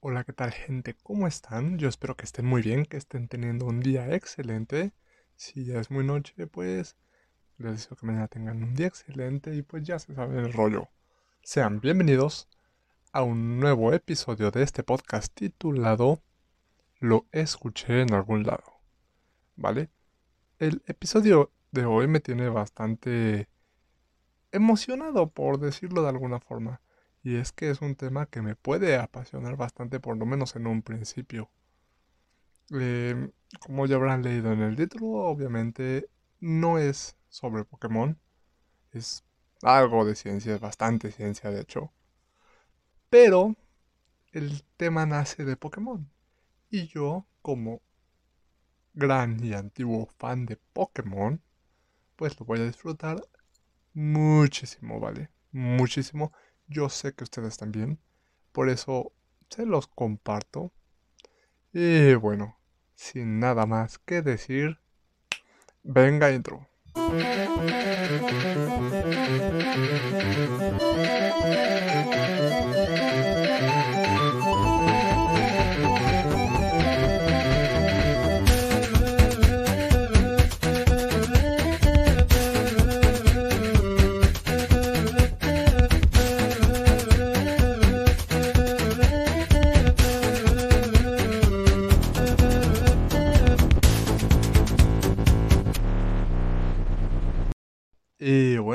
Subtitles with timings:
[0.00, 0.94] Hola, ¿qué tal gente?
[1.02, 1.76] ¿Cómo están?
[1.76, 4.92] Yo espero que estén muy bien, que estén teniendo un día excelente.
[5.34, 6.96] Si ya es muy noche, pues
[7.56, 10.88] les deseo que mañana tengan un día excelente y pues ya se sabe el rollo.
[11.42, 12.48] Sean bienvenidos
[13.10, 16.22] a un nuevo episodio de este podcast titulado
[17.00, 18.80] Lo escuché en algún lado.
[19.56, 19.90] ¿Vale?
[20.60, 23.48] El episodio de hoy me tiene bastante
[24.52, 26.80] emocionado, por decirlo de alguna forma.
[27.22, 30.66] Y es que es un tema que me puede apasionar bastante, por lo menos en
[30.66, 31.50] un principio.
[32.70, 36.08] Em, como ya habrán leído en el título, obviamente
[36.40, 38.18] no es sobre Pokémon.
[38.92, 39.24] Es
[39.62, 41.92] algo de ciencia, es bastante ciencia de hecho.
[43.10, 43.54] Pero
[44.32, 46.10] el tema nace de Pokémon.
[46.70, 47.80] Y yo, como
[48.94, 51.40] gran y antiguo fan de Pokémon,
[52.16, 53.18] pues lo voy a disfrutar
[53.94, 55.30] muchísimo, ¿vale?
[55.52, 56.32] Muchísimo.
[56.68, 57.98] Yo sé que ustedes también.
[58.52, 59.12] Por eso
[59.48, 60.72] se los comparto.
[61.72, 62.58] Y bueno,
[62.94, 64.78] sin nada más que decir,
[65.82, 66.68] venga intro.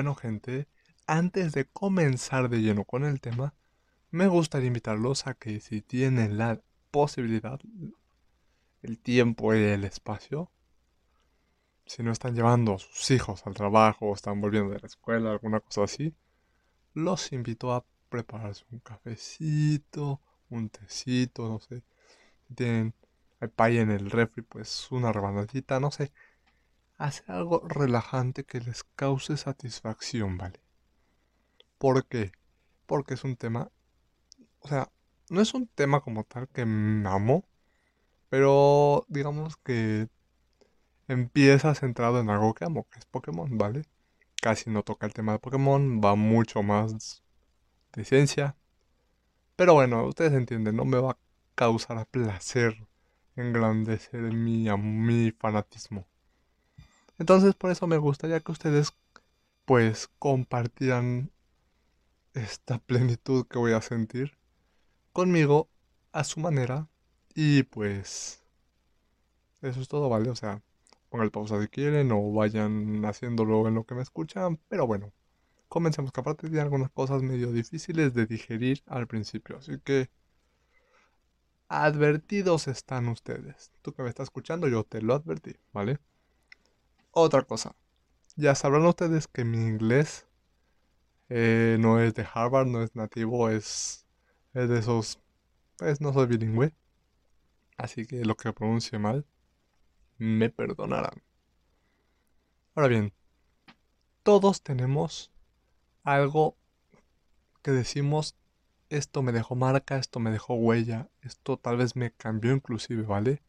[0.03, 0.67] Bueno gente,
[1.07, 3.53] antes de comenzar de lleno con el tema,
[4.11, 6.59] me gustaría invitarlos a que si tienen la
[6.91, 7.57] posibilidad,
[8.81, 10.51] el tiempo y el espacio,
[11.85, 15.31] si no están llevando a sus hijos al trabajo o están volviendo de la escuela,
[15.31, 16.13] alguna cosa así,
[16.93, 21.81] los invito a prepararse un cafecito, un tecito, no sé.
[22.49, 22.93] Si tienen
[23.39, 26.11] el pay en el refri, pues una rebanadita, no sé
[26.97, 30.61] hacer algo relajante que les cause satisfacción, ¿vale?
[31.77, 32.31] ¿Por qué?
[32.85, 33.71] Porque es un tema,
[34.59, 34.89] o sea,
[35.29, 37.45] no es un tema como tal que amo,
[38.29, 40.07] pero digamos que
[41.07, 43.83] empieza centrado en algo que amo, que es Pokémon, ¿vale?
[44.41, 47.23] Casi no toca el tema de Pokémon, va mucho más
[47.93, 48.55] de ciencia.
[49.55, 51.17] Pero bueno, ustedes entienden, no me va a
[51.55, 52.75] causar placer
[53.35, 56.07] engrandecer mi, mi fanatismo.
[57.17, 58.93] Entonces por eso me gustaría que ustedes
[59.65, 61.31] pues compartieran
[62.33, 64.37] esta plenitud que voy a sentir
[65.13, 65.69] conmigo
[66.11, 66.87] a su manera
[67.35, 68.43] y pues
[69.61, 70.29] eso es todo, ¿vale?
[70.29, 70.61] O sea,
[71.09, 75.13] pongan pausa si quieren o vayan haciéndolo en lo que me escuchan, pero bueno,
[75.69, 80.09] comencemos que aparte de algunas cosas medio difíciles de digerir al principio, así que
[81.67, 83.71] advertidos están ustedes.
[83.81, 85.99] Tú que me estás escuchando, yo te lo advertí, ¿vale?
[87.15, 87.75] Otra cosa.
[88.35, 90.25] Ya sabrán ustedes que mi inglés
[91.29, 94.07] eh, no es de Harvard, no es nativo, es,
[94.55, 95.19] es de esos...
[95.77, 96.73] Pues no soy bilingüe.
[97.77, 99.27] Así que lo que pronuncie mal,
[100.17, 101.21] me perdonarán.
[102.73, 103.13] Ahora bien,
[104.23, 105.31] todos tenemos
[106.03, 106.57] algo
[107.61, 108.35] que decimos,
[108.89, 113.43] esto me dejó marca, esto me dejó huella, esto tal vez me cambió inclusive, ¿vale?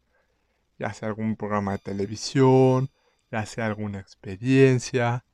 [0.78, 2.90] Ya sea algún programa de televisión,
[3.34, 5.24] ya sea alguna experiencia,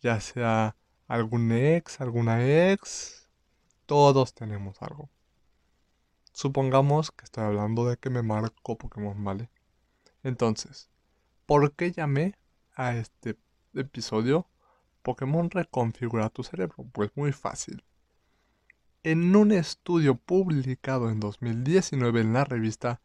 [0.00, 0.74] ya sea
[1.06, 3.28] algún ex, alguna ex,
[3.86, 5.08] todos tenemos algo.
[6.32, 9.48] Supongamos que estoy hablando de que me marcó Pokémon, ¿vale?
[10.24, 10.90] Entonces,
[11.46, 12.34] ¿por qué llamé
[12.74, 13.38] a este
[13.74, 14.48] episodio
[15.02, 16.84] Pokémon reconfigura tu cerebro?
[16.90, 17.84] Pues muy fácil.
[19.04, 23.00] En un estudio publicado en 2019 en la revista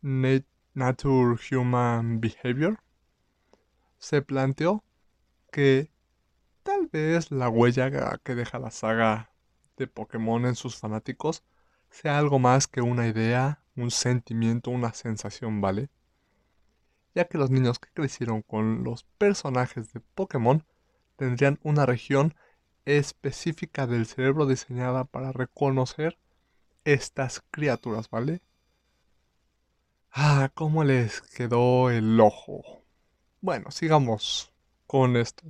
[0.00, 2.81] Nature Human Behavior,
[4.02, 4.84] se planteó
[5.52, 5.92] que
[6.64, 9.30] tal vez la huella que deja la saga
[9.76, 11.44] de Pokémon en sus fanáticos
[11.88, 15.88] sea algo más que una idea, un sentimiento, una sensación, ¿vale?
[17.14, 20.66] Ya que los niños que crecieron con los personajes de Pokémon
[21.14, 22.34] tendrían una región
[22.84, 26.18] específica del cerebro diseñada para reconocer
[26.84, 28.42] estas criaturas, ¿vale?
[30.10, 32.81] Ah, ¿cómo les quedó el ojo?
[33.42, 34.54] Bueno, sigamos
[34.86, 35.44] con esto.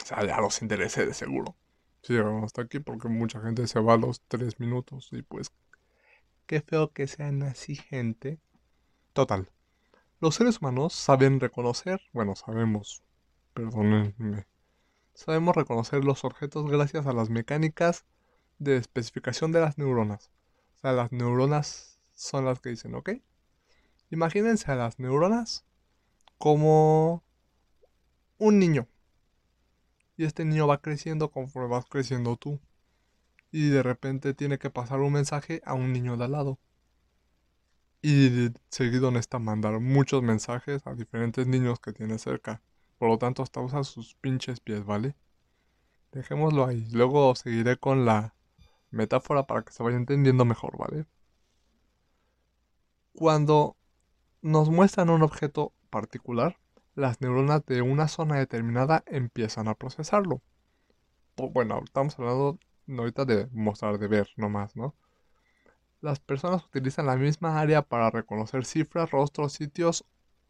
[0.00, 1.56] O sea, ya los intereses de seguro.
[2.02, 5.50] Si llegamos hasta aquí porque mucha gente se va a los tres minutos y pues
[6.46, 8.38] qué feo que sean así gente.
[9.12, 9.50] Total.
[10.20, 13.02] Los seres humanos saben reconocer, bueno, sabemos,
[13.54, 14.46] perdónenme,
[15.12, 18.04] sabemos reconocer los objetos gracias a las mecánicas
[18.60, 20.30] de especificación de las neuronas.
[20.78, 23.10] O sea, las neuronas son las que dicen, ok.
[24.10, 25.64] Imagínense a las neuronas
[26.40, 27.22] como
[28.38, 28.88] un niño.
[30.16, 32.58] Y este niño va creciendo conforme vas creciendo tú.
[33.52, 36.58] Y de repente tiene que pasar un mensaje a un niño de al lado.
[38.00, 42.62] Y seguido necesita mandar muchos mensajes a diferentes niños que tiene cerca.
[42.96, 45.16] Por lo tanto, hasta usa sus pinches pies, ¿vale?
[46.10, 46.88] Dejémoslo ahí.
[46.90, 48.34] Luego seguiré con la
[48.90, 51.04] metáfora para que se vaya entendiendo mejor, ¿vale?
[53.12, 53.76] Cuando
[54.40, 56.56] nos muestran un objeto particular,
[56.94, 60.42] las neuronas de una zona determinada empiezan a procesarlo.
[61.36, 62.58] Bueno, estamos hablando
[62.88, 64.94] ahorita de mostrar, de ver nomás, ¿no?
[66.00, 70.04] Las personas utilizan la misma área para reconocer cifras, rostros, sitios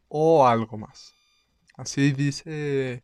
[0.07, 1.13] o algo más.
[1.75, 3.03] Así dice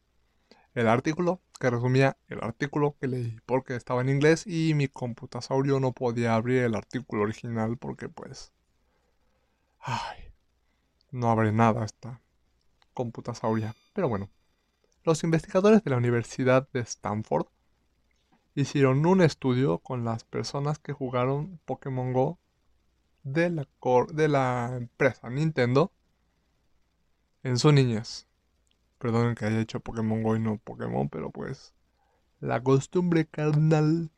[0.74, 5.80] el artículo, que resumía el artículo que leí porque estaba en inglés y mi computasaurio
[5.80, 8.54] no podía abrir el artículo original porque pues...
[9.80, 10.34] Ay,
[11.12, 12.22] no abre nada esta
[12.98, 13.76] computasauria.
[13.94, 14.32] Pero bueno,
[15.04, 17.46] los investigadores de la Universidad de Stanford
[18.56, 22.40] hicieron un estudio con las personas que jugaron Pokémon Go
[23.22, 23.68] de la,
[24.12, 25.92] de la empresa Nintendo
[27.44, 28.26] en su niñez.
[28.98, 31.76] Perdonen que haya hecho Pokémon Go y no Pokémon, pero pues
[32.40, 34.10] la costumbre carnal.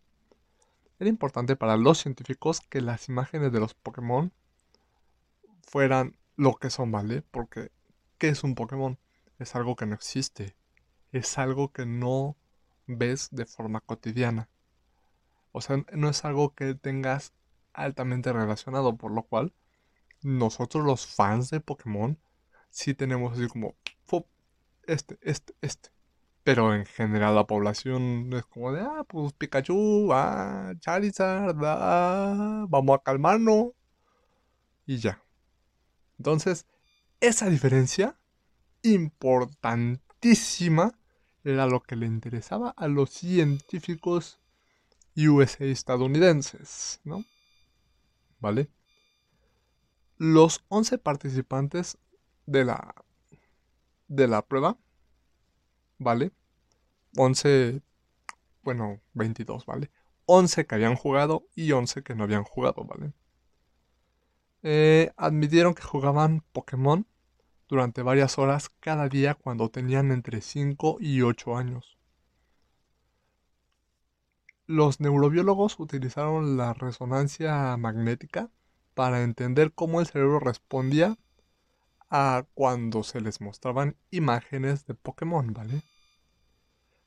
[0.99, 4.31] Era importante para los científicos que las imágenes de los Pokémon
[5.63, 7.23] fueran lo que son, ¿vale?
[7.29, 7.71] Porque,
[8.19, 8.99] ¿qué es un Pokémon?
[9.39, 10.55] Es algo que no existe.
[11.11, 12.37] Es algo que no
[12.85, 14.49] ves de forma cotidiana.
[15.51, 17.33] O sea, no es algo que tengas
[17.73, 19.53] altamente relacionado, por lo cual
[20.21, 22.19] nosotros los fans de Pokémon
[22.69, 23.75] sí tenemos así como
[24.89, 25.89] este, este, este.
[26.43, 32.97] Pero en general la población es como de, ah, pues Pikachu, ah, Charizard, ah, vamos
[32.97, 33.69] a calmarnos.
[34.87, 35.21] Y ya.
[36.17, 36.65] Entonces,
[37.19, 38.17] esa diferencia
[38.81, 40.97] importantísima
[41.43, 44.39] era lo que le interesaba a los científicos
[45.15, 47.25] USA estadounidenses, ¿no?
[48.39, 48.69] ¿Vale?
[50.17, 51.97] Los 11 participantes
[52.45, 52.93] de la,
[54.07, 54.77] de la prueba,
[55.97, 56.31] ¿vale?
[57.17, 57.81] 11,
[58.63, 59.91] bueno, 22, ¿vale?
[60.25, 63.13] 11 que habían jugado y 11 que no habían jugado, ¿vale?
[64.61, 67.05] Eh, admitieron que jugaban Pokémon
[67.69, 71.97] durante varias horas cada día cuando tenían entre 5 y 8 años.
[74.65, 78.49] Los neurobiólogos utilizaron la resonancia magnética
[78.93, 81.17] para entender cómo el cerebro respondía
[82.09, 85.81] a cuando se les mostraban imágenes de Pokémon, ¿vale?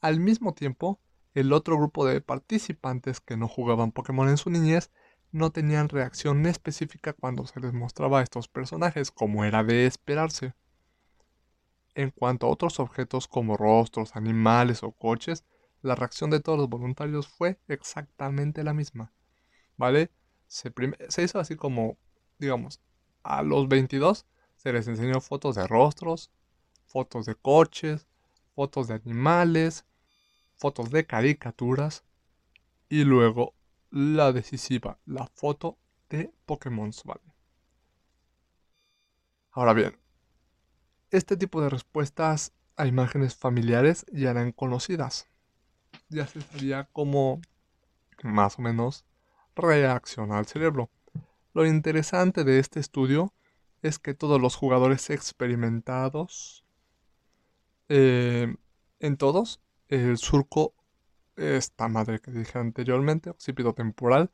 [0.00, 1.00] Al mismo tiempo,
[1.34, 4.92] el otro grupo de participantes que no jugaban Pokémon en su niñez
[5.30, 10.54] no tenían reacción específica cuando se les mostraba a estos personajes, como era de esperarse.
[11.94, 15.44] En cuanto a otros objetos como rostros, animales o coches,
[15.82, 19.12] la reacción de todos los voluntarios fue exactamente la misma.
[19.76, 20.10] ¿Vale?
[20.46, 20.72] Se,
[21.22, 21.98] hizo así como,
[22.38, 22.80] digamos,
[23.22, 24.26] a los 22
[24.56, 26.30] se les enseñó fotos de rostros,
[26.86, 28.08] fotos de coches,
[28.54, 29.84] fotos de animales,
[30.56, 32.04] fotos de caricaturas
[32.88, 33.54] y luego
[33.90, 35.78] la decisiva, la foto
[36.08, 37.22] de Pokémon, ¿vale?
[39.50, 39.98] Ahora bien,
[41.10, 45.28] este tipo de respuestas a imágenes familiares ya eran conocidas.
[46.08, 47.40] Ya se sabía cómo
[48.22, 49.04] más o menos
[49.56, 50.90] reacciona el cerebro.
[51.54, 53.34] Lo interesante de este estudio
[53.82, 56.64] es que todos los jugadores experimentados,
[57.88, 58.54] eh,
[59.00, 60.74] en todos, el surco,
[61.38, 64.30] esta madre que dije anteriormente, occipito temporal,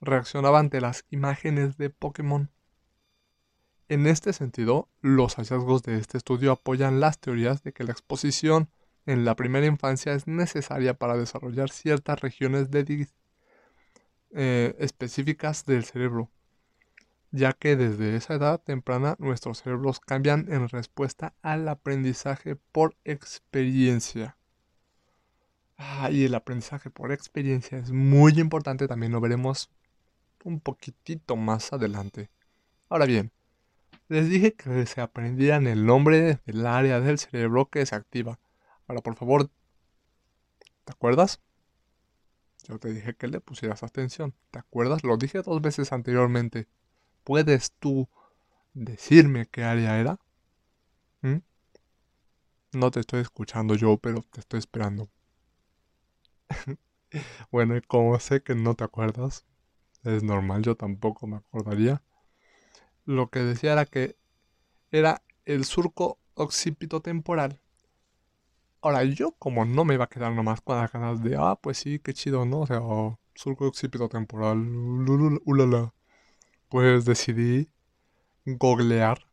[0.00, 2.50] reaccionaba ante las imágenes de Pokémon.
[3.88, 8.68] En este sentido, los hallazgos de este estudio apoyan las teorías de que la exposición
[9.06, 12.68] en la primera infancia es necesaria para desarrollar ciertas regiones
[14.32, 16.30] eh, específicas del cerebro,
[17.30, 24.36] ya que desde esa edad temprana nuestros cerebros cambian en respuesta al aprendizaje por experiencia.
[25.78, 29.70] Ah, y el aprendizaje por experiencia es muy importante, también lo veremos
[30.44, 32.30] un poquitito más adelante.
[32.88, 33.32] Ahora bien,
[34.08, 38.38] Les dije que se aprendieran el nombre del área del cerebro que se activa.
[38.88, 39.50] Ahora, por favor,
[40.84, 41.40] ¿te acuerdas?
[42.68, 44.34] Yo te dije que le pusieras atención.
[44.50, 45.04] ¿Te acuerdas?
[45.04, 46.66] Lo dije dos veces anteriormente.
[47.24, 48.08] ¿Puedes tú
[48.74, 50.18] decirme qué área era?
[51.22, 51.38] ¿Mm?
[52.74, 55.08] No te estoy escuchando yo, pero te estoy esperando.
[57.50, 59.44] bueno, y como sé que no te acuerdas,
[60.04, 62.02] es normal, yo tampoco me acordaría.
[63.04, 64.16] Lo que decía era que
[64.90, 67.60] era el surco occipito temporal.
[68.80, 71.78] Ahora, yo como no me iba a quedar nomás con las ganas de, ah, pues
[71.78, 72.60] sí, qué chido, ¿no?
[72.60, 72.80] O sea,
[73.34, 74.58] surco occipito temporal,
[75.44, 75.92] ulala,
[76.68, 77.70] pues decidí
[78.46, 79.26] googlear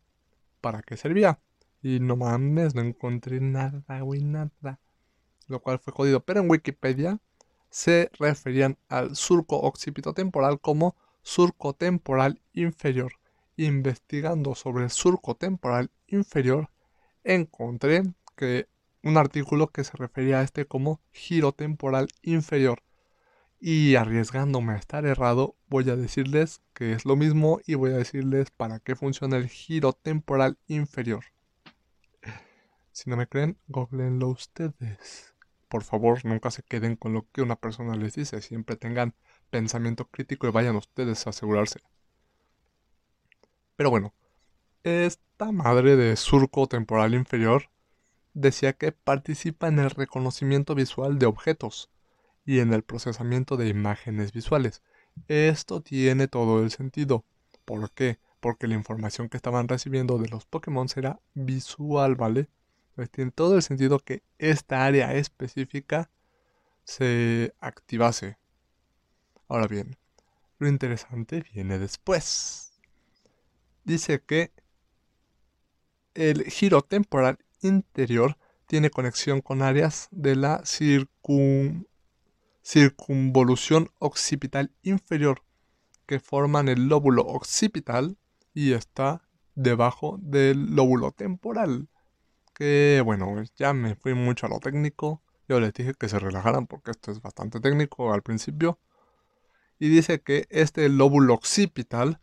[0.62, 1.39] para qué servía.
[1.82, 4.79] Y no mames, no encontré nada, güey, nada.
[5.47, 6.21] Lo cual fue jodido.
[6.21, 7.19] Pero en Wikipedia
[7.69, 13.13] se referían al surco occipito temporal como surco temporal inferior.
[13.57, 16.69] Investigando sobre el surco temporal inferior,
[17.23, 18.03] encontré
[18.35, 18.67] que
[19.03, 22.83] un artículo que se refería a este como giro temporal inferior.
[23.59, 27.97] Y arriesgándome a estar errado, voy a decirles que es lo mismo y voy a
[27.97, 31.25] decirles para qué funciona el giro temporal inferior.
[32.91, 35.32] Si no me creen, googleenlo ustedes
[35.73, 39.15] por favor nunca se queden con lo que una persona les dice, siempre tengan
[39.49, 41.79] pensamiento crítico y vayan ustedes a asegurarse.
[43.75, 44.13] Pero bueno,
[44.83, 47.71] esta madre de surco temporal inferior
[48.35, 51.89] decía que participa en el reconocimiento visual de objetos
[52.45, 54.83] y en el procesamiento de imágenes visuales.
[55.27, 57.25] Esto tiene todo el sentido.
[57.65, 58.19] ¿Por qué?
[58.39, 62.47] Porque la información que estaban recibiendo de los Pokémon era visual, ¿vale?
[62.95, 66.09] Pues tiene todo el sentido que esta área específica
[66.83, 68.38] se activase.
[69.47, 69.97] Ahora bien,
[70.59, 72.73] lo interesante viene después.
[73.83, 74.51] Dice que
[76.13, 80.63] el giro temporal interior tiene conexión con áreas de la
[82.62, 85.43] circunvolución occipital inferior
[86.05, 88.17] que forman el lóbulo occipital
[88.53, 91.88] y está debajo del lóbulo temporal
[92.53, 95.22] que bueno, ya me fui mucho a lo técnico.
[95.48, 98.79] Yo les dije que se relajaran porque esto es bastante técnico al principio.
[99.79, 102.22] Y dice que este lóbulo occipital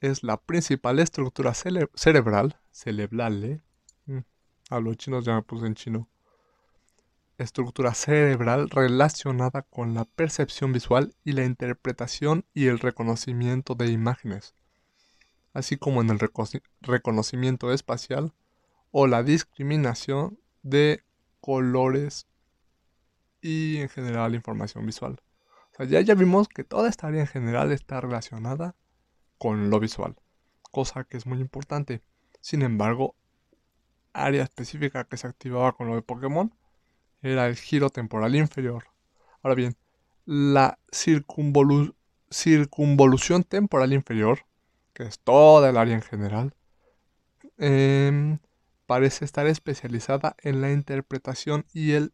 [0.00, 3.60] es la principal estructura cerebral, cerebral, ¿eh?
[4.06, 4.18] Mm,
[4.70, 6.08] a los chinos ya me puse en chino.
[7.38, 14.54] Estructura cerebral relacionada con la percepción visual y la interpretación y el reconocimiento de imágenes,
[15.52, 16.18] así como en el
[16.80, 18.32] reconocimiento espacial
[18.90, 21.02] o la discriminación de
[21.40, 22.26] colores
[23.40, 25.20] y en general información visual.
[25.78, 28.74] Ya, ya vimos que toda esta área en general está relacionada
[29.38, 30.16] con lo visual,
[30.70, 32.02] cosa que es muy importante.
[32.40, 33.14] Sin embargo,
[34.12, 36.54] área específica que se activaba con lo de Pokémon
[37.22, 38.84] era el giro temporal inferior.
[39.42, 39.76] Ahora bien,
[40.24, 44.40] la circunvolución temporal inferior,
[44.94, 46.54] que es toda el área en general,
[47.58, 48.38] eh,
[48.86, 52.12] parece estar especializada en la interpretación y el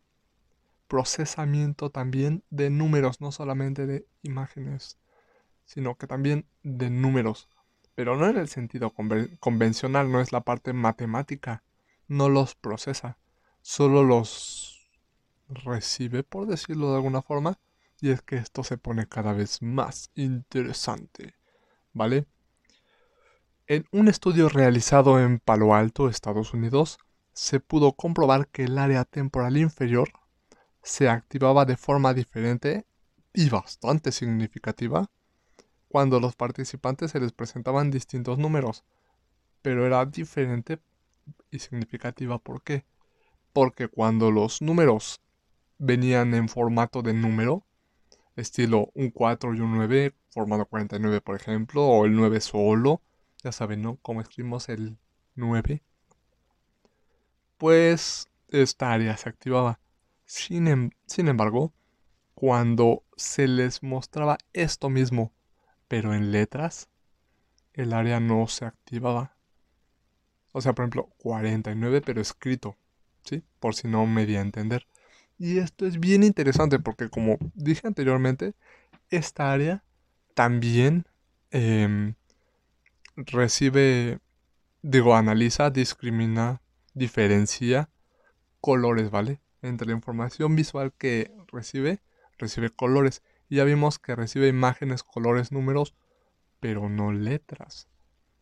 [0.88, 4.98] procesamiento también de números, no solamente de imágenes,
[5.64, 7.48] sino que también de números,
[7.94, 8.92] pero no en el sentido
[9.40, 11.62] convencional, no es la parte matemática,
[12.08, 13.18] no los procesa,
[13.60, 14.90] solo los
[15.48, 17.58] recibe, por decirlo de alguna forma,
[18.00, 21.34] y es que esto se pone cada vez más interesante,
[21.92, 22.26] ¿vale?
[23.68, 26.98] En un estudio realizado en Palo Alto, Estados Unidos,
[27.32, 30.10] se pudo comprobar que el área temporal inferior
[30.82, 32.86] se activaba de forma diferente
[33.32, 35.08] y bastante significativa
[35.86, 38.84] cuando los participantes se les presentaban distintos números,
[39.62, 40.80] pero era diferente
[41.52, 42.38] y significativa.
[42.38, 42.84] ¿Por qué?
[43.52, 45.20] Porque cuando los números
[45.78, 47.64] venían en formato de número,
[48.34, 53.02] estilo un 4 y un 9, formando 49 por ejemplo, o el 9 solo,
[53.42, 53.96] ya saben, ¿no?
[53.96, 54.98] Como escribimos el
[55.34, 55.82] 9,
[57.58, 59.80] pues esta área se activaba.
[60.24, 61.72] Sin, em, sin embargo,
[62.34, 65.32] cuando se les mostraba esto mismo,
[65.88, 66.88] pero en letras,
[67.72, 69.36] el área no se activaba.
[70.52, 72.76] O sea, por ejemplo, 49, pero escrito,
[73.24, 73.42] ¿sí?
[73.60, 74.86] Por si no me di a entender.
[75.38, 78.54] Y esto es bien interesante porque, como dije anteriormente,
[79.10, 79.82] esta área
[80.34, 81.06] también
[81.50, 82.14] em,
[83.16, 84.18] recibe,
[84.82, 86.62] digo, analiza, discrimina,
[86.94, 87.88] diferencia
[88.62, 89.42] colores, ¿vale?
[89.60, 92.00] Entre la información visual que recibe,
[92.38, 93.22] recibe colores.
[93.50, 95.94] Y ya vimos que recibe imágenes, colores, números,
[96.60, 97.88] pero no letras.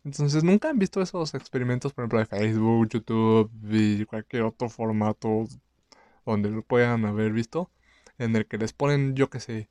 [0.05, 5.47] Entonces, ¿nunca han visto esos experimentos, por ejemplo, de Facebook, YouTube y cualquier otro formato
[6.25, 7.71] donde lo puedan haber visto?
[8.19, 9.71] En el que les ponen, yo qué sé,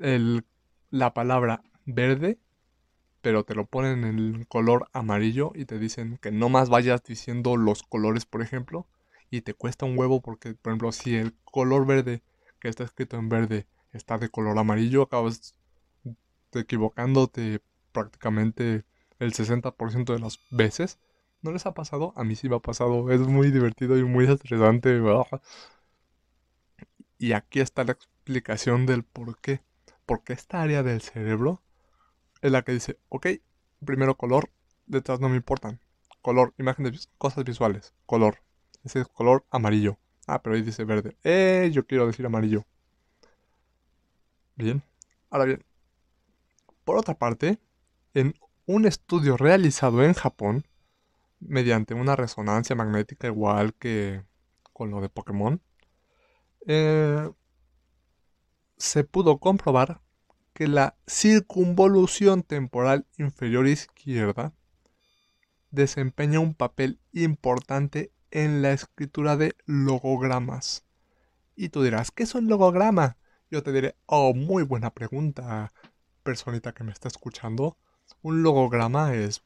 [0.00, 0.44] el,
[0.90, 2.38] la palabra verde,
[3.22, 7.56] pero te lo ponen en color amarillo y te dicen que no más vayas diciendo
[7.56, 8.86] los colores, por ejemplo,
[9.30, 12.22] y te cuesta un huevo porque, por ejemplo, si el color verde
[12.60, 15.54] que está escrito en verde está de color amarillo, acabas
[16.52, 17.60] equivocándote
[17.92, 18.84] prácticamente
[19.18, 20.98] el 60% de las veces.
[21.42, 22.12] ¿No les ha pasado?
[22.16, 23.10] A mí sí me ha pasado.
[23.10, 25.00] Es muy divertido y muy estresante.
[27.18, 29.62] Y aquí está la explicación del por qué.
[30.06, 31.62] Porque esta área del cerebro
[32.42, 33.28] es la que dice, ok,
[33.84, 34.50] primero color,
[34.86, 35.80] detrás no me importan.
[36.20, 38.42] Color, imágenes, cosas visuales, color.
[38.84, 39.98] Ese es color amarillo.
[40.26, 41.16] Ah, pero ahí dice verde.
[41.24, 42.64] Eh, yo quiero decir amarillo.
[44.56, 44.82] Bien.
[45.30, 45.64] Ahora bien.
[46.84, 47.58] Por otra parte,
[48.14, 48.34] en
[48.66, 50.66] un estudio realizado en Japón,
[51.40, 54.22] mediante una resonancia magnética igual que
[54.72, 55.60] con lo de Pokémon,
[56.66, 57.30] eh,
[58.76, 60.00] se pudo comprobar
[60.52, 64.52] que la circunvolución temporal inferior izquierda
[65.70, 70.84] desempeña un papel importante en la escritura de logogramas.
[71.56, 73.16] Y tú dirás, ¿qué es un logograma?
[73.50, 75.72] Yo te diré, oh, muy buena pregunta,
[76.22, 77.78] personita que me está escuchando.
[78.22, 79.42] Un logograma es,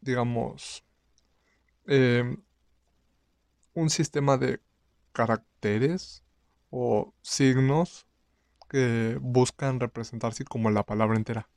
[0.00, 0.84] digamos,
[1.86, 2.42] em,
[3.74, 4.60] un sistema de
[5.12, 6.22] caracteres
[6.70, 8.06] o signos
[8.68, 11.48] que buscan representarse como la palabra entera.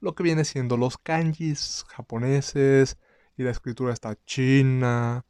[0.00, 2.98] Lo que viene siendo los kanjis japoneses
[3.36, 5.24] y la escritura está china,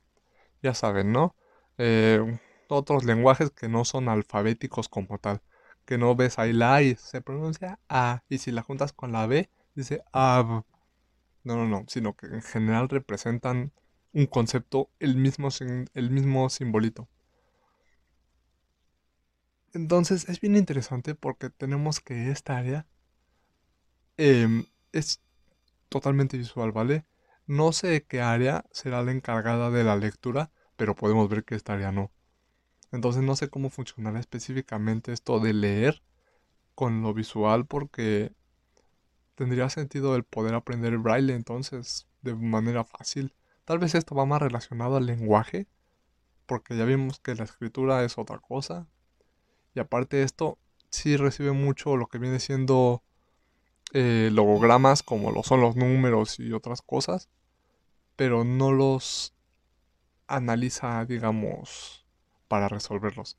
[0.63, 1.37] ya saben, ¿no?
[1.79, 5.43] Eh, otros lenguajes que no son alfabéticos como tal,
[5.85, 9.27] que no ves ahí la I, se pronuncia A, y si la juntas con la
[9.27, 10.65] B, dice AB.
[11.45, 13.73] No, no, no, sino que en general representan
[14.13, 15.49] un concepto, el mismo,
[15.95, 17.09] el mismo simbolito.
[19.79, 22.85] Entonces es bien interesante porque tenemos que esta área
[24.17, 25.21] em, es
[25.89, 27.07] totalmente visual, ¿vale?
[27.47, 31.75] No sé qué área será la encargada de la lectura, pero podemos ver que esta
[31.75, 32.11] área no.
[32.91, 36.03] Entonces no sé cómo funcionará específicamente esto de leer
[36.75, 38.33] con lo visual porque
[39.37, 43.33] tendría sentido el poder aprender braille entonces de manera fácil.
[43.65, 45.69] Tal vez esto va más relacionado al lenguaje,
[46.47, 48.89] porque ya vimos que la escritura es otra cosa.
[49.75, 50.59] Y aparte de esto,
[50.91, 53.03] sí recibe mucho lo que viene siendo
[53.93, 57.29] eh, logogramas como lo son los números y otras cosas,
[58.17, 59.35] pero no los
[60.27, 62.07] analiza, digamos,
[62.49, 63.39] para resolverlos.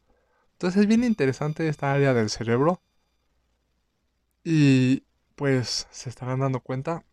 [0.53, 2.81] Entonces es bien interesante esta área del cerebro.
[4.43, 5.03] Y
[5.35, 7.05] pues se estarán dando cuenta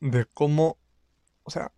[0.00, 0.76] de cómo,
[1.44, 1.72] o sea,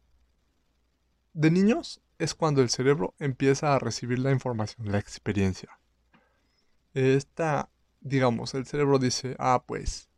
[1.32, 5.78] de niños es cuando el cerebro empieza a recibir la información, la experiencia.
[6.96, 7.68] Esta,
[8.00, 10.08] digamos, el cerebro dice, ah, pues,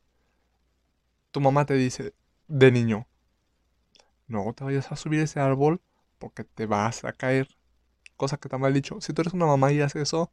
[1.33, 2.15] tu mamá te dice
[2.47, 3.09] de niño,
[4.29, 5.81] no te vayas a subir ese árbol
[6.21, 7.49] porque te vas a caer.
[8.17, 9.01] Cosa que está mal dicho.
[9.01, 10.31] Si tú eres una mamá y haces eso,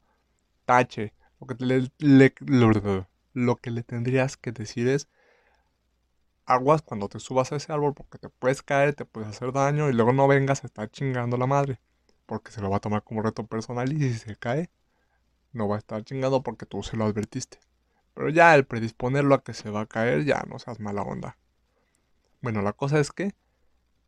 [0.65, 1.13] tache.
[1.39, 5.09] Lo que, le, que le tendrías que decir es,
[6.45, 9.89] aguas cuando te subas a ese árbol porque te puedes caer, te puedes hacer daño
[9.89, 11.79] y luego no vengas a estar chingando la madre.
[12.27, 14.69] Porque se lo va a tomar como reto personal y si se cae,
[15.55, 17.59] no va a estar chingando porque tú se lo advertiste.
[18.13, 21.37] Pero ya el predisponerlo a que se va a caer, ya no seas mala onda.
[22.41, 23.33] Bueno, la cosa es que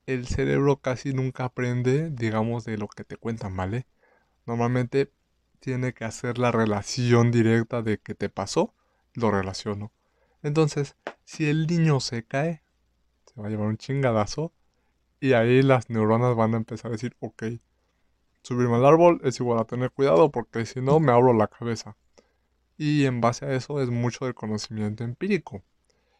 [0.05, 3.87] el cerebro casi nunca aprende, digamos, de lo que te cuentan, ¿vale?
[4.45, 5.11] Normalmente
[5.59, 8.73] tiene que hacer la relación directa de que te pasó,
[9.13, 9.91] lo relaciono.
[10.43, 12.63] Entonces, si el niño se cae,
[13.25, 14.53] se va a llevar un chingadazo
[15.19, 17.43] y ahí las neuronas van a empezar a decir, ok,
[18.43, 21.95] subirme al árbol es igual a tener cuidado porque si no me abro la cabeza.
[22.77, 25.63] Y en base a eso es mucho del conocimiento empírico.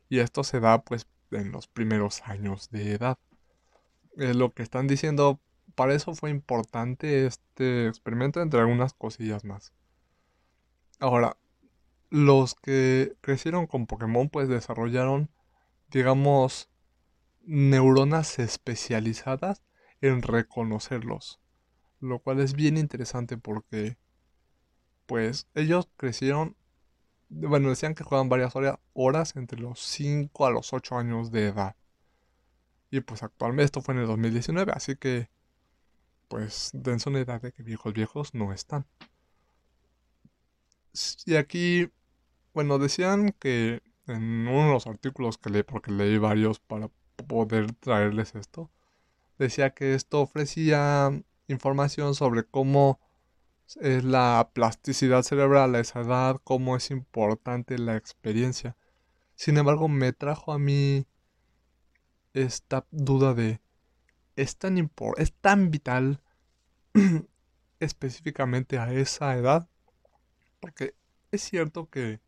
[0.10, 3.17] Y esto se da pues en los primeros años de edad
[4.17, 5.39] lo que están diciendo,
[5.75, 9.73] para eso fue importante este experimento, entre algunas cosillas más.
[10.99, 11.38] Ahora,
[12.10, 15.30] los que crecieron con Pokémon, pues desarrollaron,
[15.89, 16.69] digamos,
[17.43, 19.62] neuronas especializadas
[20.01, 21.39] en reconocerlos.
[21.99, 23.97] Lo cual es bien interesante porque,
[25.05, 26.55] pues, ellos crecieron,
[27.29, 28.53] bueno, decían que juegan varias
[28.93, 31.75] horas entre los 5 a los 8 años de edad.
[32.89, 35.29] Y pues actualmente esto fue en el 2019, así que
[36.27, 38.86] pues dense una edad de que viejos viejos no están.
[41.25, 41.91] Y aquí,
[42.53, 46.89] bueno, decían que en uno de los artículos que leí, porque leí varios para
[47.27, 48.71] poder traerles esto.
[49.38, 51.12] Decía que esto ofrecía
[51.47, 52.99] información sobre cómo
[53.81, 58.77] es la plasticidad cerebral a esa edad, cómo es importante la experiencia.
[59.36, 61.05] Sin embargo, me trajo a mí
[62.33, 63.62] esta duda de,
[64.36, 66.21] ¿es tan, es tan vital
[67.79, 69.67] específicamente a esa edad?
[70.60, 70.95] Porque
[71.31, 72.21] es cierto que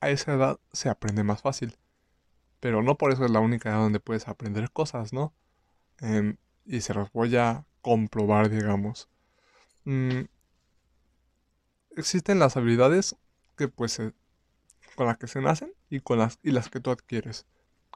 [0.00, 1.76] a esa edad se aprende más fácil,
[2.60, 5.34] pero no por eso es la única edad donde puedes aprender cosas, ¿no?
[6.00, 9.08] Em, y se los voy a comprobar, digamos.
[9.84, 10.22] Mm,
[11.96, 13.16] existen las habilidades
[13.56, 14.00] que pues
[14.94, 17.46] con las que se nacen y con las y las que tú adquieres.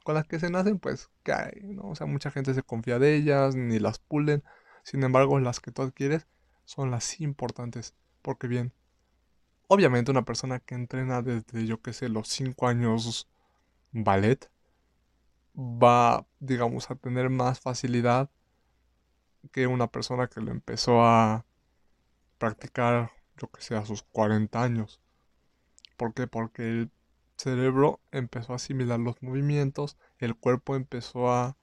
[0.04, 1.90] Con las que se nacen pues cae, ¿no?
[1.90, 4.42] O sea, mucha gente se confía de ellas ni las pulen.
[4.84, 6.26] Sin embargo, las que tú adquieres
[6.64, 8.72] son las importantes, porque bien,
[9.68, 13.28] obviamente una persona que entrena desde yo que sé los 5 años
[13.92, 14.50] ballet
[15.56, 18.30] va, digamos, a tener más facilidad
[19.50, 21.44] que una persona que lo empezó a
[22.38, 25.00] practicar, yo que sé, a sus 40 años.
[25.96, 26.26] ¿Por qué?
[26.26, 26.90] Porque el
[27.36, 31.56] cerebro empezó a asimilar los movimientos, el cuerpo empezó a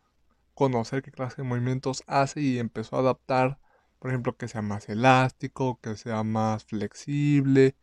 [0.54, 3.60] conocer qué clase de movimientos hace y empezó a adaptar,
[4.00, 7.76] por ejemplo, que sea más elástico, que sea más flexible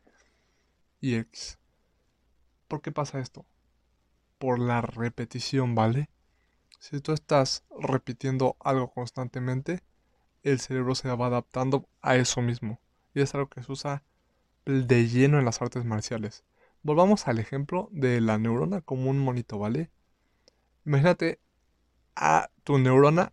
[1.01, 1.59] y X.
[2.69, 3.47] ¿Por qué pasa esto?
[4.39, 6.11] Por la repetición, ¿vale?
[6.89, 9.83] Si tú estás repitiendo algo constantemente,
[10.45, 12.79] el cerebro se va adaptando a eso mismo.
[13.13, 14.05] Y es algo que se usa
[14.67, 16.45] de lleno en las artes marciales.
[16.85, 19.91] Volvamos al ejemplo de la neurona como un monito, ¿vale?
[20.85, 21.41] Imagínate
[22.15, 23.33] a tu neurona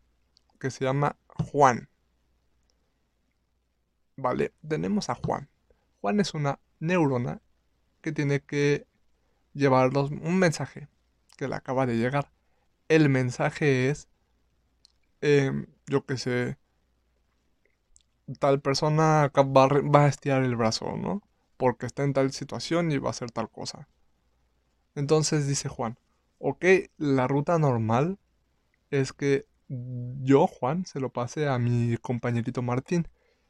[0.60, 1.90] que se llama Juan.
[4.16, 5.48] Vale, tenemos a Juan.
[6.02, 7.40] Juan es una neurona
[8.02, 8.88] que tiene que
[9.54, 10.88] llevarnos un mensaje
[11.38, 12.33] que le acaba de llegar
[12.96, 14.08] el mensaje es,
[15.22, 16.58] em, yo que sé,
[18.40, 21.22] tal persona va, va a estirar el brazo, ¿no?
[21.58, 23.88] Porque está en tal situación y va a hacer tal cosa.
[24.96, 25.98] Entonces dice Juan,
[26.40, 26.66] ok,
[26.98, 28.20] la ruta normal
[28.92, 33.08] es que yo, Juan, se lo pase a mi compañerito Martín.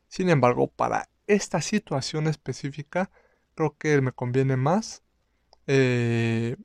[0.07, 3.11] Sin embargo, para esta situación específica,
[3.55, 5.03] creo que me conviene más
[5.67, 6.55] eh,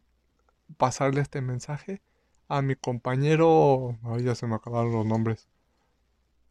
[0.77, 2.03] pasarle este mensaje
[2.49, 5.49] a mi compañero, ay, ya se me acabaron los nombres,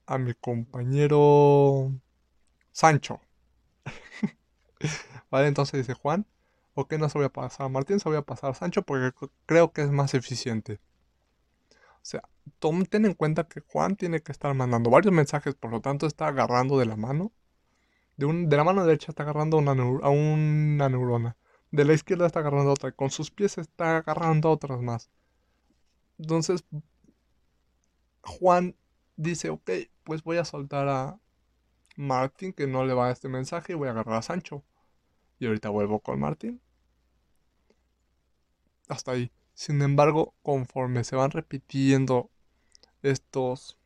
[0.05, 1.91] a mi compañero
[2.71, 3.21] Sancho.
[5.31, 6.27] vale, entonces dice Juan,
[6.75, 9.11] ok, no se voy a pasar Martín, se voy a pasar Sancho porque
[9.45, 10.79] creo que es más eficiente.
[12.07, 12.23] O sea,
[12.89, 16.27] ten en cuenta que Juan tiene que estar mandando varios mensajes, por lo tanto está
[16.27, 17.33] agarrando de la mano.
[18.15, 21.37] De, un, de la mano derecha está agarrando una a una neurona.
[21.71, 22.91] De la izquierda está agarrando otra.
[22.93, 25.11] Con sus pies está agarrando otras más.
[26.17, 26.65] Entonces,
[28.23, 28.75] Juan
[29.15, 29.69] dice, ok,
[30.03, 31.19] pues voy a soltar a
[31.95, 34.63] Martín, que no le va a este mensaje, y voy a agarrar a Sancho.
[35.39, 36.61] Y ahorita vuelvo con Martín.
[38.87, 39.31] Hasta ahí.
[39.53, 42.29] Sin embargo, conforme se van repitiendo
[43.01, 43.77] estos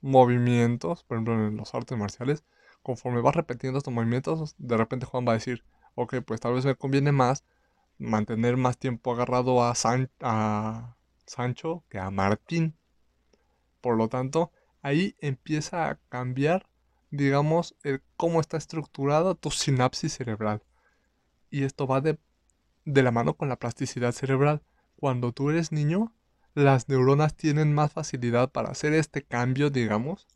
[0.00, 2.44] movimientos, por ejemplo en los artes marciales,
[2.82, 5.64] conforme vas repitiendo estos movimientos, de repente Juan va a decir,
[5.94, 7.44] ok, pues tal vez me conviene más
[7.98, 10.96] mantener más tiempo agarrado a, San a
[11.28, 12.76] Sancho que a Martín.
[13.80, 14.50] Por lo tanto,
[14.82, 16.68] ahí empieza a cambiar,
[17.10, 20.62] digamos, el cómo está estructurada tu sinapsis cerebral.
[21.50, 22.18] Y esto va de,
[22.84, 24.62] de la mano con la plasticidad cerebral.
[24.96, 26.12] Cuando tú eres niño,
[26.54, 30.26] las neuronas tienen más facilidad para hacer este cambio, digamos,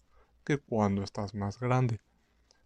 [0.44, 2.00] que cuando estás más grande.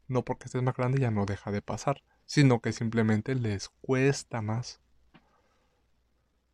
[0.08, 4.42] No porque estés más grande ya no deja de pasar, sino que simplemente les cuesta
[4.42, 4.80] más.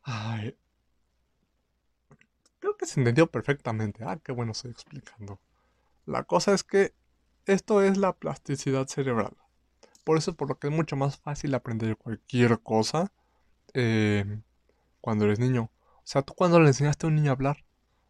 [0.03, 0.57] Ay,
[2.63, 4.05] Creo que se entendió perfectamente.
[4.05, 5.41] Ah, qué bueno estoy explicando.
[6.07, 6.95] La cosa es que
[7.45, 9.37] esto es la plasticidad cerebral.
[10.05, 13.13] Por eso es por lo que es mucho más fácil aprender cualquier cosa
[13.75, 14.39] eh,
[15.01, 15.73] cuando eres niño.
[15.97, 17.65] O sea, tú cuando le enseñaste a un niño a hablar,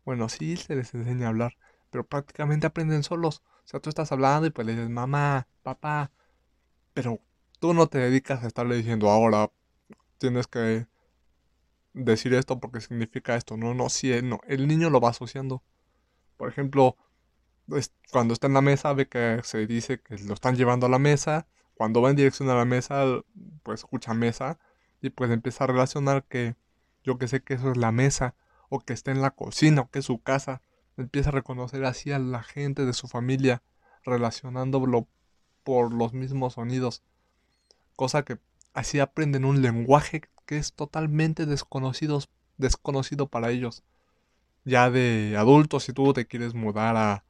[0.04, 1.56] bueno, sí se les enseña a hablar,
[1.88, 3.42] pero prácticamente aprenden solos.
[3.64, 6.10] O sea, tú estás hablando y pues le dices, mamá, papá,
[6.92, 7.20] pero
[7.58, 9.50] tú no te dedicas a estarle diciendo ahora
[10.18, 10.88] tienes que
[11.94, 13.56] decir esto porque significa esto.
[13.56, 14.40] No, no, sí, no.
[14.46, 15.62] El niño lo va asociando.
[16.36, 16.96] Por ejemplo,
[18.10, 20.98] cuando está en la mesa ve que se dice que lo están llevando a la
[20.98, 21.46] mesa.
[21.74, 23.04] Cuando va en dirección a la mesa,
[23.62, 24.58] pues escucha mesa
[25.00, 26.54] y pues empieza a relacionar que
[27.02, 28.34] yo que sé que eso es la mesa
[28.68, 30.62] o que está en la cocina o que es su casa.
[30.96, 33.62] Empieza a reconocer así a la gente de su familia
[34.04, 35.08] relacionándolo
[35.64, 37.02] por los mismos sonidos.
[37.96, 38.38] Cosa que
[38.74, 42.20] así aprenden un lenguaje que es totalmente desconocido,
[43.30, 43.82] para ellos.
[44.64, 47.24] ya de adulto, si tú te quieres mudar a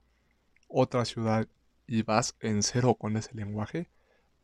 [0.68, 1.48] otra ciudad
[1.87, 3.90] y vas en cero con ese lenguaje,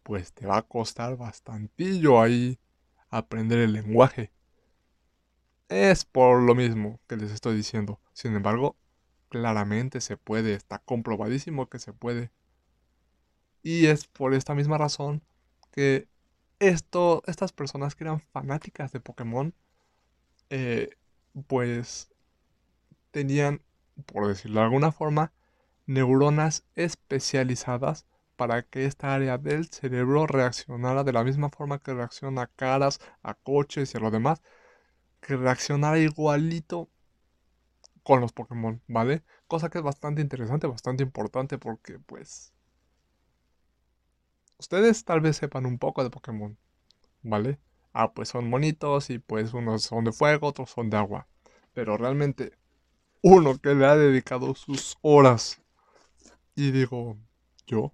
[0.03, 2.59] pues te va a costar bastantillo ahí
[3.11, 4.33] aprender el lenguaje.
[5.69, 8.01] Es por lo mismo que les estoy diciendo.
[8.15, 8.77] Sin embargo,
[9.29, 12.31] claramente se puede, está comprobadísimo que se puede.
[13.63, 15.23] Y es por esta misma razón
[15.73, 16.09] que
[16.61, 19.55] esto, estas personas que eran fanáticas de Pokémon,
[20.51, 20.91] eh,
[21.47, 22.11] pues
[23.11, 23.63] tenían,
[24.07, 25.33] por decirlo de alguna forma,
[25.87, 32.43] neuronas especializadas para que esta área del cerebro reaccionara de la misma forma que reacciona
[32.43, 34.43] a caras, a coches y a lo demás,
[35.21, 36.89] que reaccionara igualito
[38.03, 39.23] con los Pokémon, ¿vale?
[39.49, 42.53] Cosa que es bastante interesante, bastante importante porque pues
[44.59, 46.57] ustedes tal vez sepan un poco de Pokémon,
[47.23, 47.59] ¿vale?
[47.93, 51.29] Ah, pues son monitos y pues unos son de fuego, otros son de agua.
[51.75, 52.53] Pero realmente
[53.23, 55.61] uno que le ha dedicado sus horas
[56.57, 57.17] y digo,
[57.67, 57.93] yo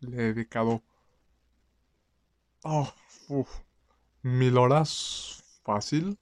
[0.00, 0.82] le he dedicado
[2.64, 2.92] oh,
[4.22, 6.18] mil horas fácil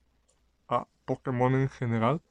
[0.69, 2.23] a Pokémon en general,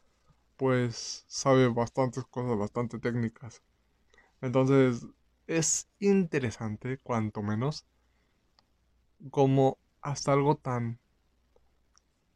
[0.58, 3.64] pues sabe bastantes cosas, bastante técnicas.
[4.42, 5.06] Entonces
[5.50, 7.84] es interesante, cuanto menos,
[9.32, 11.00] como hasta algo tan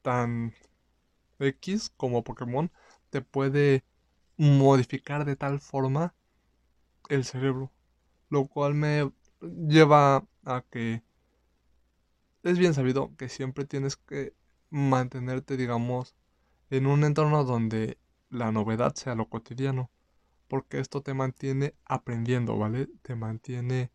[0.02, 0.54] tan
[1.39, 2.71] X como Pokémon
[3.12, 3.84] te puede
[4.36, 6.15] modificar de tal forma
[7.08, 7.71] el cerebro,
[8.30, 11.04] lo cual me lleva a que
[12.41, 14.34] es bien sabido que siempre tienes que
[14.71, 16.15] mantenerte, digamos,
[16.71, 17.99] en un entorno donde
[18.32, 19.91] la novedad sea lo cotidiano,
[20.47, 22.88] porque esto te mantiene aprendiendo, ¿vale?
[23.01, 23.91] Te mantiene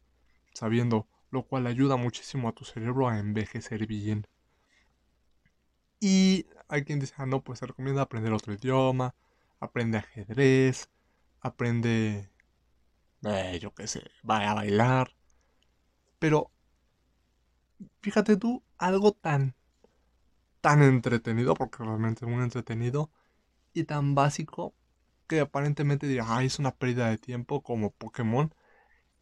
[0.54, 4.26] sabiendo, lo cual ayuda muchísimo a tu cerebro a envejecer bien.
[6.00, 9.14] Y hay quien dice, ah, no, pues se recomienda aprender otro idioma,
[9.60, 10.90] aprende ajedrez,
[11.40, 12.30] aprende
[13.24, 15.10] eh, yo qué sé, vaya a bailar.
[16.18, 16.50] Pero,
[18.02, 19.54] fíjate tú, algo tan,
[20.60, 23.10] tan entretenido, porque realmente es muy entretenido,
[23.72, 24.74] y tan básico
[25.28, 28.54] que aparentemente dirá, es una pérdida de tiempo como Pokémon,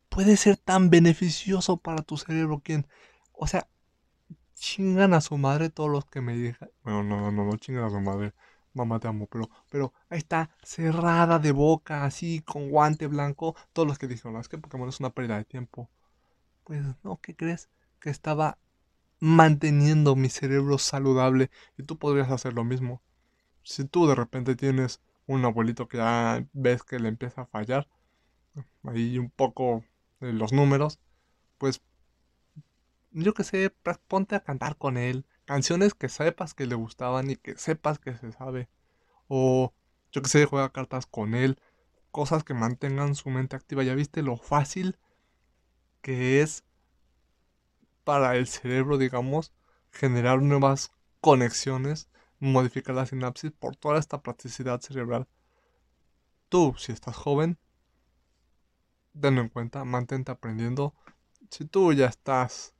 [0.08, 2.86] puede ser tan beneficioso para tu cerebro, quien,
[3.32, 3.68] o sea,
[4.54, 7.84] chingan a su madre todos los que me digan, bueno, no, no, no, no chingan
[7.84, 8.32] a su madre,
[8.72, 13.88] mamá te amo, pero, pero ahí está cerrada de boca, así, con guante blanco, todos
[13.88, 15.90] los que dijeron, es que Pokémon es una pérdida de tiempo.
[16.64, 17.68] Pues no, ¿qué crees?
[18.00, 18.58] Que estaba
[19.18, 23.02] manteniendo mi cerebro saludable y tú podrías hacer lo mismo.
[23.62, 27.88] Si tú de repente tienes un abuelito que ya ves que le empieza a fallar,
[28.84, 29.84] ahí un poco
[30.20, 31.00] los números,
[31.58, 31.82] pues
[33.10, 33.74] yo que sé,
[34.08, 38.14] ponte a cantar con él, canciones que sepas que le gustaban y que sepas que
[38.16, 38.68] se sabe.
[39.28, 39.72] O
[40.12, 41.58] yo que sé, juega cartas con él.
[42.10, 43.82] Cosas que mantengan su mente activa.
[43.82, 44.98] Ya viste lo fácil
[46.02, 46.64] que es
[48.04, 49.52] para el cerebro, digamos,
[49.90, 52.08] generar nuevas conexiones,
[52.40, 55.26] modificar la sinapsis por toda esta plasticidad cerebral.
[56.48, 57.58] Tú, si estás joven,
[59.20, 60.94] tenlo en cuenta, mantente aprendiendo.
[61.50, 62.74] Si tú ya estás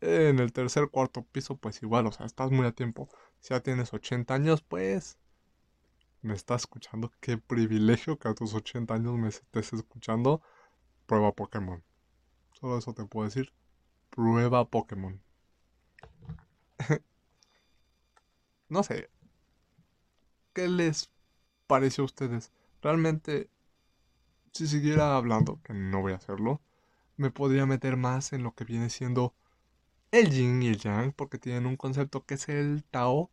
[0.00, 3.08] en el tercer, cuarto piso, pues igual, o sea, estás muy a tiempo.
[3.40, 5.18] Si ya tienes 80 años, pues
[6.22, 7.12] me estás escuchando.
[7.20, 10.42] Qué privilegio que a tus 80 años me estés escuchando.
[11.06, 11.82] Prueba Pokémon.
[12.52, 13.52] Solo eso te puedo decir.
[14.10, 15.23] Prueba Pokémon.
[18.68, 19.10] No sé.
[20.52, 21.10] ¿Qué les
[21.66, 22.52] pareció a ustedes?
[22.82, 23.50] Realmente,
[24.52, 26.60] si siguiera hablando, que no voy a hacerlo,
[27.16, 29.34] me podría meter más en lo que viene siendo
[30.10, 33.30] el yin y el yang, porque tienen un concepto que es el Tao,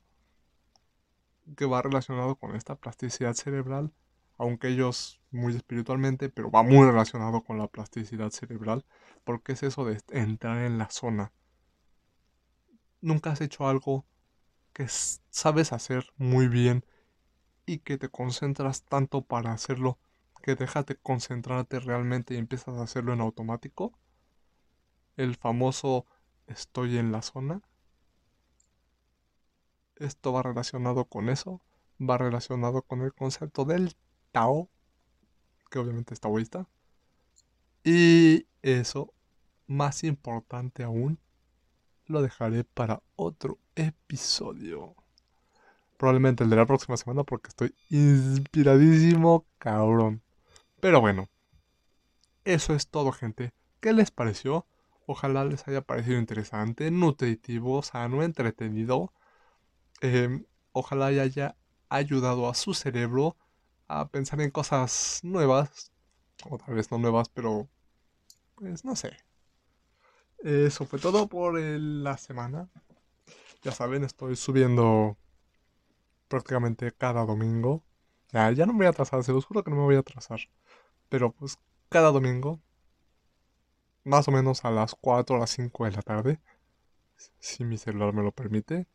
[1.55, 3.93] que va relacionado con esta plasticidad cerebral,
[4.37, 8.85] aunque ellos muy espiritualmente, pero va muy relacionado con la plasticidad cerebral,
[9.23, 11.31] porque es eso de entrar en la zona.
[13.01, 14.05] Nunca has hecho algo
[14.73, 16.85] que sabes hacer muy bien
[17.65, 19.99] y que te concentras tanto para hacerlo
[20.41, 23.93] que dejas de concentrarte realmente y empiezas a hacerlo en automático.
[25.17, 26.05] El famoso
[26.47, 27.61] estoy en la zona.
[29.97, 31.61] Esto va relacionado con eso,
[31.99, 33.95] va relacionado con el concepto del
[34.31, 34.69] Tao,
[35.69, 36.67] que obviamente es taoísta.
[37.83, 39.13] Y eso,
[39.67, 41.19] más importante aún,
[42.11, 44.95] lo dejaré para otro episodio.
[45.97, 50.21] Probablemente el de la próxima semana porque estoy inspiradísimo, cabrón.
[50.79, 51.29] Pero bueno,
[52.43, 53.53] eso es todo, gente.
[53.79, 54.65] ¿Qué les pareció?
[55.05, 59.13] Ojalá les haya parecido interesante, nutritivo, sano, entretenido.
[60.01, 61.55] Em, ojalá haya
[61.89, 63.35] ayudado a su cerebro
[63.87, 65.91] a pensar en cosas nuevas,
[66.49, 67.67] o tal vez no nuevas, pero
[68.55, 69.17] pues no sé.
[70.43, 72.69] Eso fue todo por la semana.
[73.61, 75.17] Ya saben, estoy subiendo
[76.27, 77.83] prácticamente cada domingo.
[78.31, 79.99] Ya, ya no me voy a atrasar, se los juro que no me voy a
[79.99, 80.39] atrasar.
[81.09, 81.57] Pero pues
[81.89, 82.59] cada domingo,
[84.03, 86.39] más o menos a las 4 o las 5 de la tarde,
[87.39, 88.87] si mi celular me lo permite.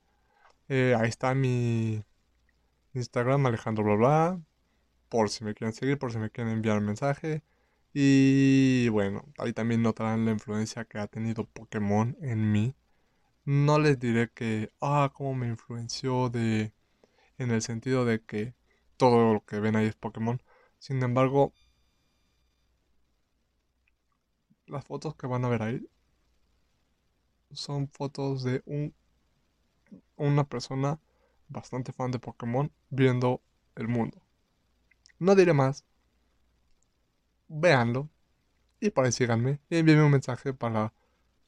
[0.68, 2.02] Eh, ahí está mi
[2.94, 4.40] Instagram, Alejandro bla bla.
[5.08, 7.42] Por si me quieren seguir, por si me quieren enviar un mensaje.
[7.98, 12.74] Y bueno, ahí también notarán la influencia que ha tenido Pokémon en mí.
[13.44, 16.74] No les diré que, ah, cómo me influenció de,
[17.38, 18.54] en el sentido de que
[18.98, 20.42] todo lo que ven ahí es Pokémon.
[20.78, 21.54] Sin embargo,
[24.66, 25.88] las fotos que van a ver ahí
[27.50, 28.94] son fotos de un,
[30.16, 31.00] una persona
[31.48, 33.40] bastante fan de Pokémon viendo
[33.74, 34.22] el mundo.
[35.18, 35.84] No diré más.
[37.48, 38.08] Véanlo.
[38.80, 39.60] Y por ahí síganme.
[39.70, 40.92] Y envíenme un mensaje para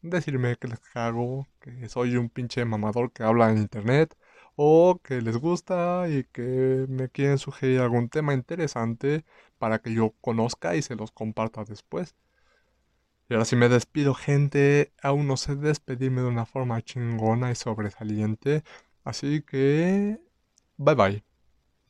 [0.02, 4.16] decirme que les cago, que soy un pinche mamador que habla en internet.
[4.56, 9.24] O que les gusta y que me quieren sugerir algún tema interesante
[9.58, 12.14] para que yo conozca y se los comparta después.
[13.28, 14.92] Y ahora sí me despido, gente.
[15.02, 18.62] Aún no sé despedirme de una forma chingona y sobresaliente.
[19.04, 20.18] Así que...
[20.78, 21.27] Bye bye.